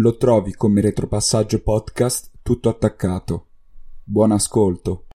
[0.00, 3.48] Lo trovi come Retropassaggio Podcast tutto attaccato.
[4.02, 5.08] Buon ascolto.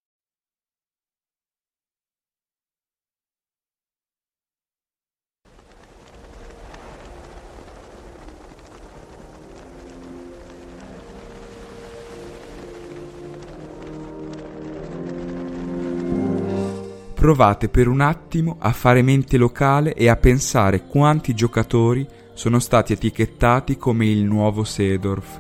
[17.16, 22.94] Provate per un attimo a fare mente locale e a pensare quanti giocatori sono stati
[22.94, 25.40] etichettati come il nuovo Sedorf.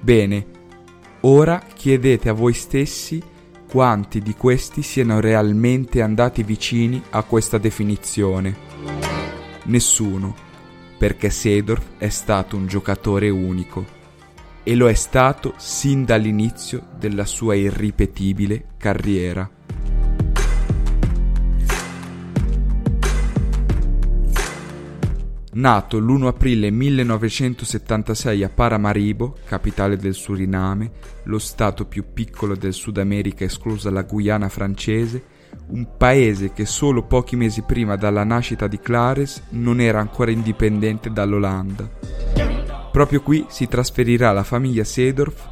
[0.00, 0.46] Bene,
[1.22, 3.20] ora chiedete a voi stessi
[3.68, 8.56] quanti di questi siano realmente andati vicini a questa definizione.
[9.64, 10.32] Nessuno,
[10.96, 13.84] perché Sedorf è stato un giocatore unico
[14.62, 19.55] e lo è stato sin dall'inizio della sua irripetibile carriera.
[25.56, 30.90] Nato l'1 aprile 1976 a Paramaribo, capitale del Suriname,
[31.24, 35.22] lo stato più piccolo del Sud America esclusa la Guyana francese,
[35.68, 41.10] un paese che solo pochi mesi prima dalla nascita di Clares non era ancora indipendente
[41.10, 41.88] dall'Olanda.
[42.92, 45.48] Proprio qui si trasferirà la famiglia Sedorf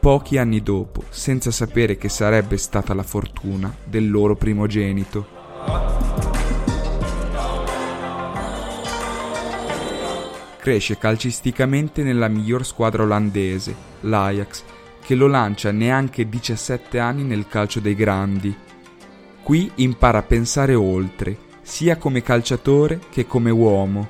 [0.00, 6.33] pochi anni dopo, senza sapere che sarebbe stata la fortuna del loro primogenito.
[10.64, 14.62] Cresce calcisticamente nella miglior squadra olandese, l'Ajax,
[15.04, 18.56] che lo lancia neanche 17 anni nel calcio dei grandi.
[19.42, 24.08] Qui impara a pensare oltre, sia come calciatore che come uomo.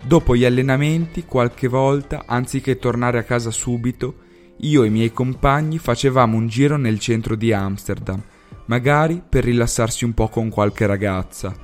[0.00, 4.14] Dopo gli allenamenti, qualche volta, anziché tornare a casa subito,
[4.60, 8.22] io e i miei compagni facevamo un giro nel centro di Amsterdam
[8.68, 11.54] magari per rilassarsi un po' con qualche ragazza.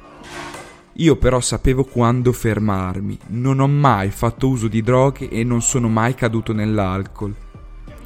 [0.98, 5.88] Io però sapevo quando fermarmi, non ho mai fatto uso di droghe e non sono
[5.88, 7.34] mai caduto nell'alcol.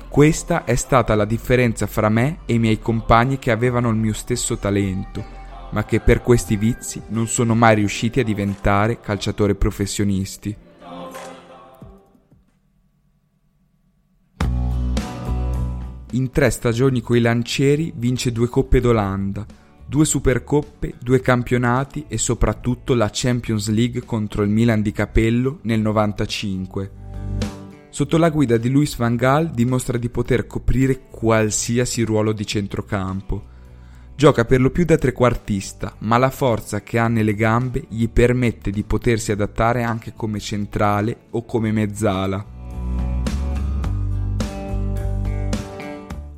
[0.09, 4.15] Questa è stata la differenza fra me e i miei compagni che avevano il mio
[4.15, 5.23] stesso talento,
[5.71, 10.57] ma che per questi vizi non sono mai riusciti a diventare calciatori professionisti.
[16.13, 19.45] In tre stagioni coi Lancieri vince due Coppe d'Olanda,
[19.85, 25.81] due Supercoppe, due campionati e soprattutto la Champions League contro il Milan di Capello nel
[25.81, 26.91] 95.
[27.91, 33.57] Sotto la guida di Luis van Gaal dimostra di poter coprire qualsiasi ruolo di centrocampo.
[34.17, 38.71] Gioca per lo più da trequartista, ma la forza che ha nelle gambe gli permette
[38.71, 42.58] di potersi adattare anche come centrale o come mezzala.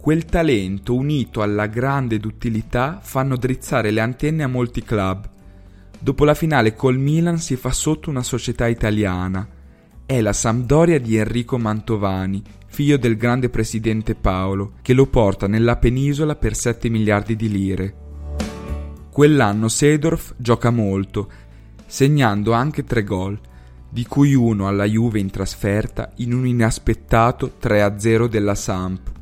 [0.01, 5.29] Quel talento unito alla grande duttilità fanno drizzare le antenne a molti club.
[5.99, 9.47] Dopo la finale col Milan si fa sotto una società italiana.
[10.07, 15.77] È la Sampdoria di Enrico Mantovani, figlio del grande presidente Paolo, che lo porta nella
[15.77, 17.95] penisola per 7 miliardi di lire.
[19.13, 21.31] Quell'anno Sedorf gioca molto,
[21.85, 23.39] segnando anche tre gol,
[23.91, 29.19] di cui uno alla Juve in trasferta in un inaspettato 3-0 della Samp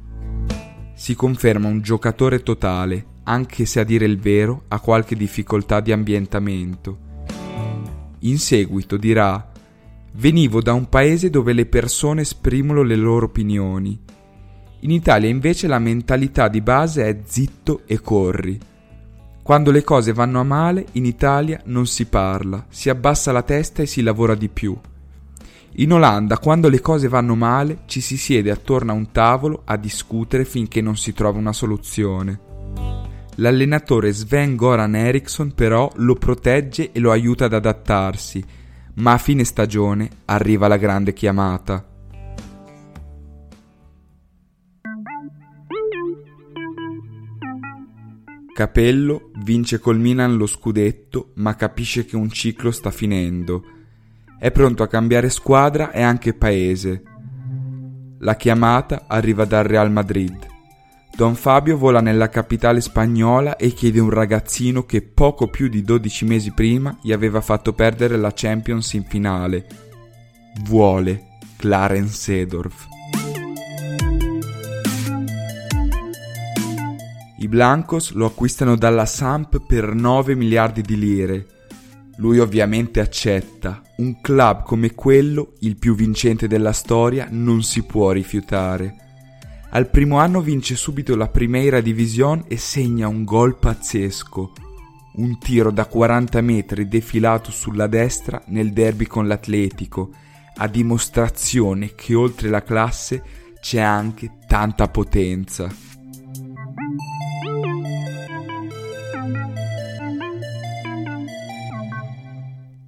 [0.98, 5.92] si conferma un giocatore totale, anche se a dire il vero ha qualche difficoltà di
[5.92, 6.98] ambientamento.
[8.20, 9.52] In seguito dirà
[10.14, 13.96] Venivo da un paese dove le persone esprimono le loro opinioni.
[14.80, 18.58] In Italia invece la mentalità di base è zitto e corri.
[19.44, 23.82] Quando le cose vanno a male, in Italia non si parla, si abbassa la testa
[23.82, 24.76] e si lavora di più.
[25.80, 29.76] In Olanda, quando le cose vanno male, ci si siede attorno a un tavolo a
[29.76, 32.40] discutere finché non si trova una soluzione.
[33.36, 38.44] L'allenatore Sven Goran Eriksson però lo protegge e lo aiuta ad adattarsi,
[38.94, 41.86] ma a fine stagione arriva la grande chiamata.
[48.52, 53.76] Capello vince col Milan lo scudetto, ma capisce che un ciclo sta finendo.
[54.38, 57.02] È pronto a cambiare squadra e anche paese.
[58.20, 60.46] La chiamata arriva dal Real Madrid.
[61.16, 66.24] Don Fabio vola nella capitale spagnola e chiede un ragazzino che poco più di 12
[66.24, 69.66] mesi prima gli aveva fatto perdere la Champions in finale.
[70.62, 72.86] Vuole Clarence Sedorf.
[77.40, 81.46] I Blancos lo acquistano dalla Samp per 9 miliardi di lire.
[82.18, 83.82] Lui ovviamente accetta.
[83.96, 88.96] Un club come quello, il più vincente della storia, non si può rifiutare.
[89.70, 94.52] Al primo anno vince subito la Primera Division e segna un gol pazzesco.
[95.14, 100.10] Un tiro da 40 metri defilato sulla destra nel derby con l'Atletico,
[100.56, 103.22] a dimostrazione che oltre la classe
[103.60, 105.72] c'è anche tanta potenza.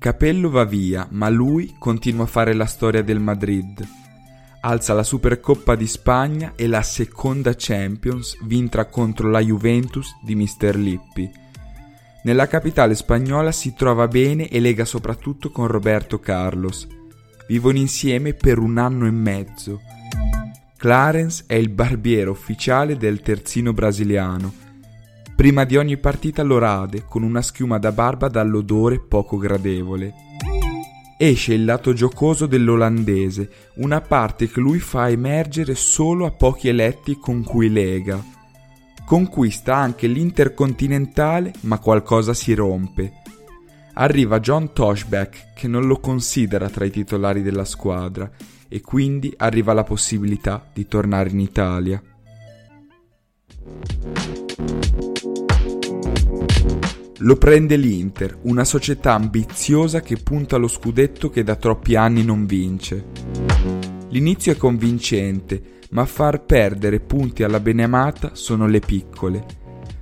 [0.00, 3.86] Capello va via, ma lui continua a fare la storia del Madrid.
[4.62, 10.74] Alza la Supercoppa di Spagna e la seconda Champions vinta contro la Juventus di Mr.
[10.74, 11.30] Lippi.
[12.22, 16.88] Nella capitale spagnola si trova bene e lega soprattutto con Roberto Carlos.
[17.46, 19.82] Vivono insieme per un anno e mezzo.
[20.78, 24.68] Clarence è il barbiere ufficiale del terzino brasiliano
[25.40, 30.12] Prima di ogni partita lo rade con una schiuma da barba dall'odore poco gradevole.
[31.16, 37.16] Esce il lato giocoso dell'olandese, una parte che lui fa emergere solo a pochi eletti
[37.18, 38.22] con cui lega.
[39.06, 43.10] Conquista anche l'intercontinentale, ma qualcosa si rompe.
[43.94, 48.30] Arriva John Toshback, che non lo considera tra i titolari della squadra,
[48.68, 52.02] e quindi arriva la possibilità di tornare in Italia.
[57.22, 62.46] Lo prende l'Inter, una società ambiziosa che punta allo scudetto che da troppi anni non
[62.46, 63.08] vince.
[64.08, 69.44] L'inizio è convincente, ma a far perdere punti alla beneamata sono le piccole.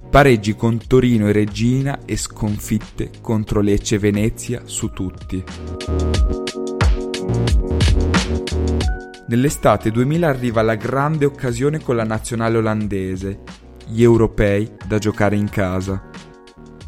[0.09, 5.43] Pareggi con Torino e Regina e sconfitte contro Lecce e Venezia su tutti.
[9.27, 13.41] Nell'estate 2000 arriva la grande occasione con la nazionale olandese,
[13.89, 16.08] gli europei da giocare in casa.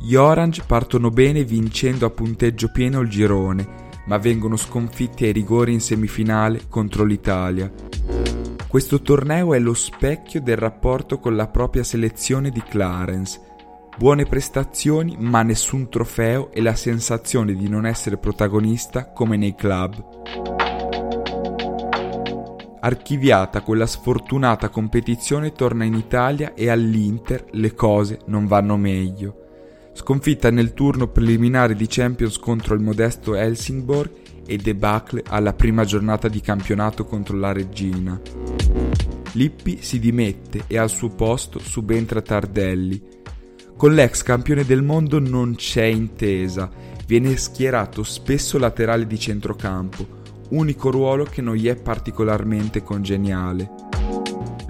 [0.02, 5.74] Gli Orange partono bene vincendo a punteggio pieno il girone, ma vengono sconfitti ai rigori
[5.74, 7.70] in semifinale contro l'Italia.
[8.66, 13.40] Questo torneo è lo specchio del rapporto con la propria selezione di Clarence.
[13.98, 20.02] Buone prestazioni ma nessun trofeo e la sensazione di non essere protagonista come nei club.
[22.80, 29.39] Archiviata quella sfortunata competizione torna in Italia e all'Inter le cose non vanno meglio.
[30.00, 34.10] Sconfitta nel turno preliminare di Champions contro il modesto Helsingborg
[34.46, 38.18] e debacle alla prima giornata di campionato contro la Regina.
[39.32, 43.00] Lippi si dimette e al suo posto subentra Tardelli.
[43.76, 46.70] Con l'ex campione del mondo non c'è intesa,
[47.06, 50.06] viene schierato spesso laterale di centrocampo,
[50.48, 53.89] unico ruolo che non gli è particolarmente congeniale.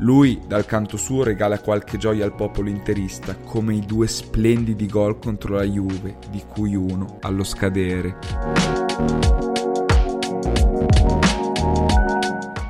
[0.02, 5.18] Lui, dal canto suo, regala qualche gioia al popolo interista, come i due splendidi gol
[5.18, 8.16] contro la Juve, di cui uno allo scadere.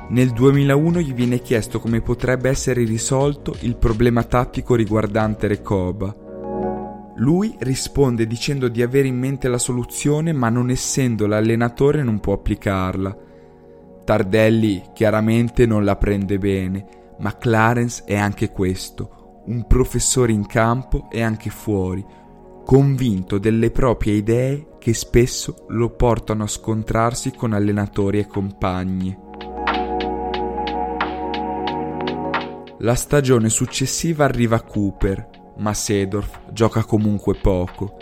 [0.09, 6.13] Nel 2001 gli viene chiesto come potrebbe essere risolto il problema tattico riguardante Recoba.
[7.15, 12.33] Lui risponde dicendo di avere in mente la soluzione ma non essendo l'allenatore non può
[12.33, 13.17] applicarla.
[14.03, 21.07] Tardelli chiaramente non la prende bene ma Clarence è anche questo, un professore in campo
[21.09, 22.05] e anche fuori,
[22.65, 29.17] convinto delle proprie idee che spesso lo portano a scontrarsi con allenatori e compagni.
[32.79, 37.95] La stagione successiva arriva Cooper, ma Sedorf gioca comunque poco.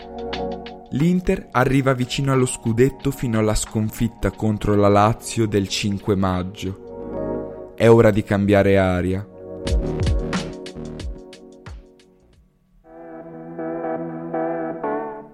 [0.92, 6.89] L'Inter arriva vicino allo scudetto fino alla sconfitta contro la Lazio del 5 maggio.
[7.80, 9.26] È ora di cambiare aria.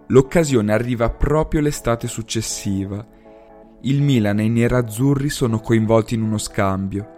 [0.06, 3.04] L'occasione arriva proprio l'estate successiva.
[3.80, 7.14] Il Milan e i nerazzurri sono coinvolti in uno scambio.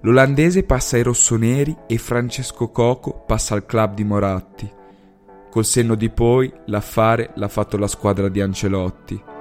[0.00, 4.68] L'olandese passa ai rossoneri e Francesco Coco passa al club di Moratti.
[5.52, 9.33] Col senno di poi, l'affare l'ha fatto la squadra di Ancelotti.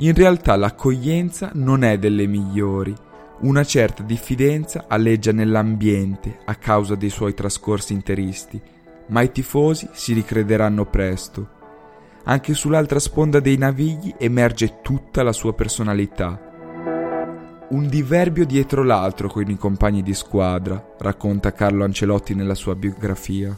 [0.00, 2.94] In realtà l'accoglienza non è delle migliori.
[3.40, 8.60] Una certa diffidenza alleggia nell'ambiente a causa dei suoi trascorsi interisti,
[9.08, 11.48] ma i tifosi si ricrederanno presto.
[12.24, 16.46] Anche sull'altra sponda dei navigli emerge tutta la sua personalità.
[17.70, 23.56] Un diverbio dietro l'altro con i compagni di squadra, racconta Carlo Ancelotti nella sua biografia.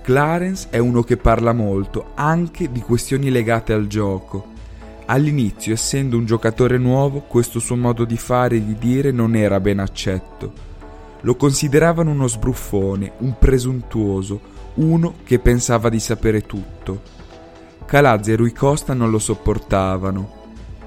[0.00, 4.47] Clarence è uno che parla molto, anche di questioni legate al gioco.
[5.10, 9.58] All'inizio, essendo un giocatore nuovo, questo suo modo di fare e di dire non era
[9.58, 10.52] ben accetto.
[11.22, 14.38] Lo consideravano uno sbruffone, un presuntuoso,
[14.74, 17.00] uno che pensava di sapere tutto.
[17.86, 20.36] Calazzi e Rui Costa non lo sopportavano.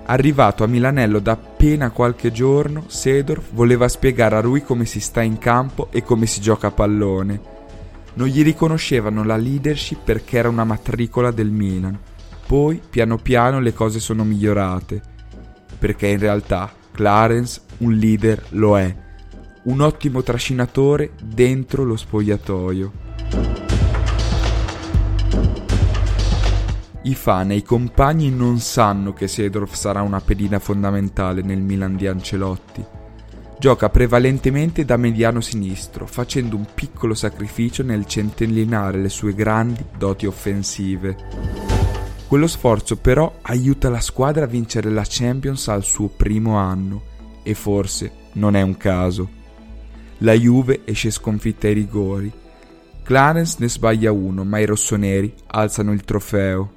[0.06, 5.24] Arrivato a Milanello da appena qualche giorno, Sedorf voleva spiegare a Rui come si sta
[5.24, 7.42] in campo e come si gioca a pallone.
[8.13, 11.98] Non gli riconoscevano la leadership perché era una matricola del Milan.
[12.51, 15.01] Poi, piano piano, le cose sono migliorate.
[15.79, 18.93] Perché in realtà Clarence un leader lo è.
[19.63, 22.91] Un ottimo trascinatore dentro lo spogliatoio.
[27.03, 31.96] I fan e i compagni non sanno che Sedorf sarà una pedina fondamentale nel Milan
[31.96, 32.86] di Ancelotti.
[33.60, 40.25] Gioca prevalentemente da mediano sinistro, facendo un piccolo sacrificio nel centellinare le sue grandi doti
[40.25, 41.61] offensive.
[42.31, 47.01] Quello sforzo però aiuta la squadra a vincere la Champions al suo primo anno
[47.43, 49.27] e forse non è un caso.
[50.19, 52.31] La Juve esce sconfitta ai rigori.
[53.03, 56.71] Clarence ne sbaglia uno, ma i rossoneri alzano il trofeo.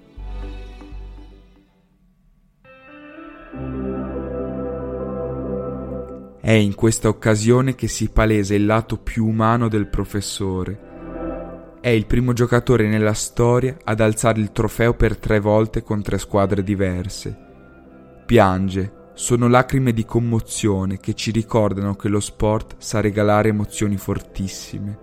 [6.40, 10.84] È in questa occasione che si palesa il lato più umano del professore.
[11.85, 16.17] È il primo giocatore nella storia ad alzare il trofeo per tre volte con tre
[16.17, 17.37] squadre diverse.
[18.25, 24.99] Piange, sono lacrime di commozione che ci ricordano che lo sport sa regalare emozioni fortissime.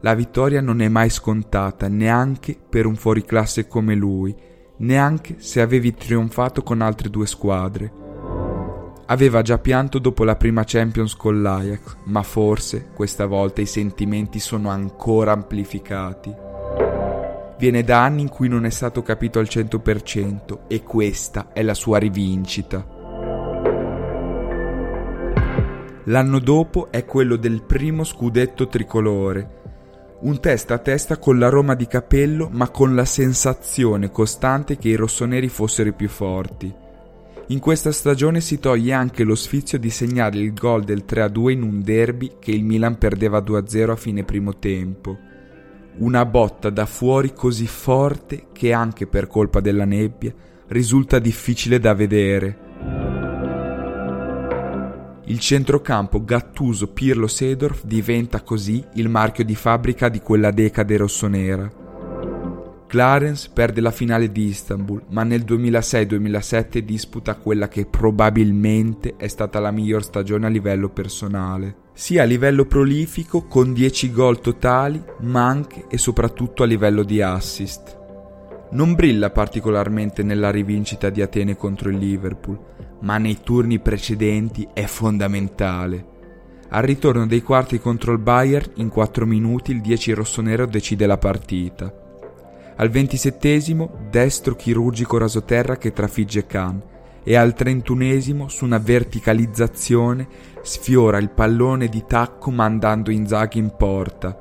[0.00, 4.34] La vittoria non è mai scontata neanche per un fuoriclasse come lui,
[4.78, 8.07] neanche se avevi trionfato con altre due squadre.
[9.10, 14.38] Aveva già pianto dopo la prima Champions con l'Ajax, ma forse questa volta i sentimenti
[14.38, 16.34] sono ancora amplificati.
[17.58, 21.72] Viene da anni in cui non è stato capito al 100% e questa è la
[21.72, 22.86] sua rivincita.
[26.04, 29.56] L'anno dopo è quello del primo scudetto tricolore.
[30.20, 34.88] Un testa a testa con la Roma di Capello, ma con la sensazione costante che
[34.88, 36.86] i rossoneri fossero i più forti.
[37.50, 41.62] In questa stagione si toglie anche lo sfizio di segnare il gol del 3-2 in
[41.62, 45.16] un derby che il Milan perdeva 2-0 a fine primo tempo.
[45.96, 50.30] Una botta da fuori così forte che anche per colpa della nebbia
[50.66, 52.58] risulta difficile da vedere.
[55.24, 61.77] Il centrocampo Gattuso-Pirlo-Sedorf diventa così il marchio di fabbrica di quella decade rossonera.
[62.88, 69.60] Clarence perde la finale di Istanbul, ma nel 2006-2007 disputa quella che probabilmente è stata
[69.60, 75.46] la miglior stagione a livello personale, sia a livello prolifico con 10 gol totali, ma
[75.46, 77.94] anche e soprattutto a livello di assist.
[78.70, 82.58] Non brilla particolarmente nella rivincita di Atene contro il Liverpool,
[83.02, 86.06] ma nei turni precedenti è fondamentale.
[86.70, 91.18] Al ritorno dei quarti contro il Bayern, in 4 minuti il 10 rossonero decide la
[91.18, 92.06] partita.
[92.80, 96.80] Al ventisettesimo destro chirurgico rasoterra che trafigge Khan
[97.24, 100.28] e al trentunesimo su una verticalizzazione
[100.62, 104.38] sfiora il pallone di tacco mandando Inzaghi in porta.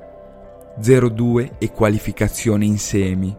[0.79, 3.35] 0-2 e qualificazione in semi.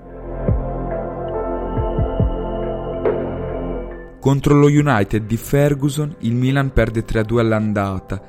[4.18, 8.20] Contro lo United di Ferguson il Milan perde 3-2 all'andata,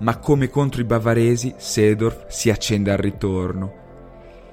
[0.00, 3.77] ma come contro i bavaresi Sedorf si accende al ritorno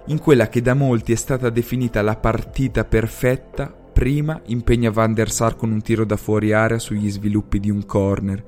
[0.08, 5.32] in quella che da molti è stata definita la partita perfetta, prima impegna Van der
[5.32, 8.44] Sar con un tiro da fuori area sugli sviluppi di un corner,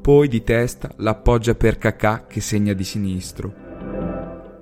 [0.00, 3.68] poi di testa l'appoggia per Kakà che segna di sinistro.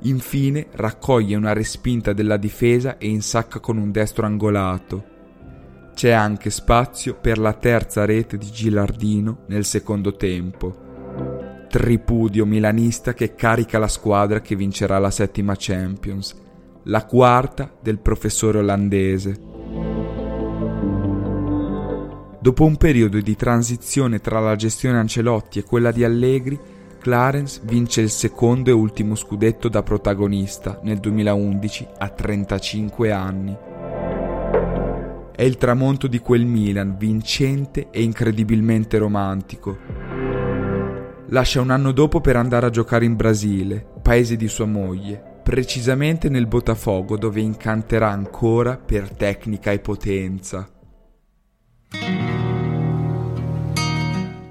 [0.03, 5.17] Infine raccoglie una respinta della difesa e insacca con un destro angolato.
[5.95, 10.87] C'è anche spazio per la terza rete di Gilardino nel secondo tempo
[11.69, 16.35] tripudio milanista che carica la squadra che vincerà la settima Champions,
[16.85, 19.41] la quarta del professore olandese.
[22.41, 26.59] Dopo un periodo di transizione tra la gestione Ancelotti e quella di Allegri,
[26.99, 33.57] Clarence vince il secondo e ultimo scudetto da protagonista nel 2011 a 35 anni.
[35.37, 40.08] È il tramonto di quel Milan vincente e incredibilmente romantico,
[41.31, 46.31] Lascia un anno dopo per andare a giocare in Brasile, paese di sua moglie, precisamente
[46.31, 50.71] nel Botafogo dove incanterà ancora per tecnica e potenza.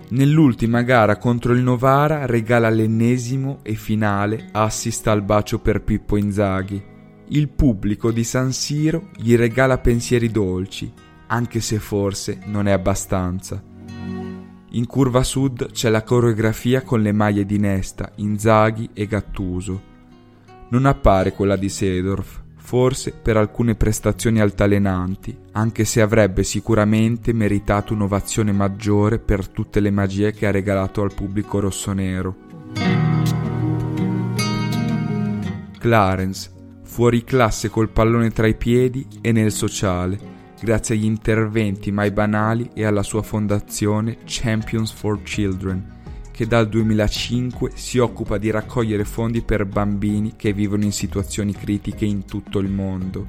[0.09, 6.81] Nell'ultima gara contro il Novara regala l'ennesimo e finale assist al bacio per Pippo Inzaghi.
[7.29, 10.93] Il pubblico di San Siro gli regala pensieri dolci,
[11.25, 13.61] anche se forse non è abbastanza.
[14.77, 19.81] In curva sud c'è la coreografia con le maglie di Nesta, Inzaghi e Gattuso.
[20.69, 27.95] Non appare quella di Sedorf, forse per alcune prestazioni altalenanti, anche se avrebbe sicuramente meritato
[27.95, 32.35] un'ovazione maggiore per tutte le magie che ha regalato al pubblico rossonero.
[35.79, 36.51] Clarence,
[36.83, 42.69] fuori classe col pallone tra i piedi e nel sociale, grazie agli interventi mai banali
[42.73, 45.95] e alla sua fondazione Champions for Children,
[46.31, 52.05] che dal 2005 si occupa di raccogliere fondi per bambini che vivono in situazioni critiche
[52.05, 53.27] in tutto il mondo.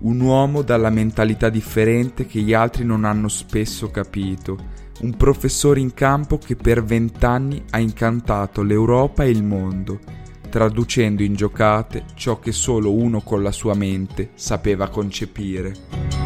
[0.00, 4.56] Un uomo dalla mentalità differente che gli altri non hanno spesso capito,
[5.00, 9.98] un professore in campo che per vent'anni ha incantato l'Europa e il mondo,
[10.56, 16.25] traducendo in giocate ciò che solo uno con la sua mente sapeva concepire.